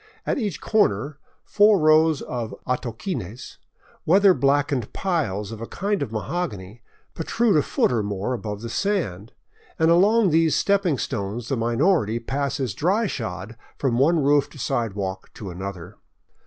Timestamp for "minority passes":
11.55-12.73